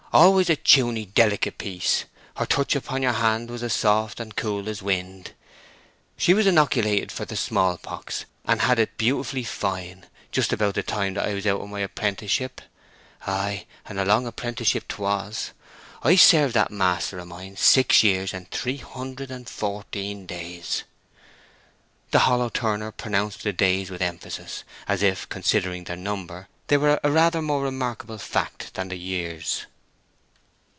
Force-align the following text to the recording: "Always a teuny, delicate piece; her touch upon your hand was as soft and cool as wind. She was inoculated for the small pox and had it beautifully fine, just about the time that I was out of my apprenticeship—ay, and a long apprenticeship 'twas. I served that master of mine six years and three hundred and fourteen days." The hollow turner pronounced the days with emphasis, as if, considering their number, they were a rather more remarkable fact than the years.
"Always 0.13 0.49
a 0.49 0.57
teuny, 0.57 1.05
delicate 1.05 1.57
piece; 1.57 2.03
her 2.35 2.45
touch 2.45 2.75
upon 2.75 3.01
your 3.01 3.13
hand 3.13 3.49
was 3.49 3.63
as 3.63 3.71
soft 3.71 4.19
and 4.19 4.35
cool 4.35 4.67
as 4.67 4.81
wind. 4.83 5.31
She 6.17 6.33
was 6.33 6.45
inoculated 6.45 7.13
for 7.13 7.23
the 7.23 7.37
small 7.37 7.77
pox 7.77 8.25
and 8.43 8.59
had 8.59 8.77
it 8.77 8.97
beautifully 8.97 9.45
fine, 9.45 10.07
just 10.29 10.51
about 10.51 10.73
the 10.75 10.83
time 10.83 11.13
that 11.13 11.29
I 11.29 11.33
was 11.33 11.47
out 11.47 11.61
of 11.61 11.69
my 11.69 11.79
apprenticeship—ay, 11.79 13.65
and 13.85 13.97
a 13.97 14.03
long 14.03 14.27
apprenticeship 14.27 14.89
'twas. 14.89 15.51
I 16.03 16.17
served 16.17 16.55
that 16.55 16.71
master 16.71 17.17
of 17.17 17.29
mine 17.29 17.55
six 17.55 18.03
years 18.03 18.33
and 18.33 18.51
three 18.51 18.79
hundred 18.79 19.31
and 19.31 19.47
fourteen 19.47 20.25
days." 20.25 20.83
The 22.11 22.19
hollow 22.27 22.49
turner 22.49 22.91
pronounced 22.91 23.43
the 23.43 23.53
days 23.53 23.89
with 23.89 24.01
emphasis, 24.01 24.65
as 24.89 25.03
if, 25.03 25.29
considering 25.29 25.85
their 25.85 25.95
number, 25.95 26.49
they 26.67 26.75
were 26.75 26.99
a 27.01 27.09
rather 27.09 27.41
more 27.41 27.61
remarkable 27.63 28.17
fact 28.17 28.73
than 28.73 28.89
the 28.89 28.97
years. 28.99 29.67